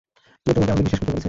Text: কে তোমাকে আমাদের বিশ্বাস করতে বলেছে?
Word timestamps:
কে 0.43 0.49
তোমাকে 0.55 0.71
আমাদের 0.73 0.85
বিশ্বাস 0.85 0.99
করতে 1.01 1.11
বলেছে? 1.11 1.19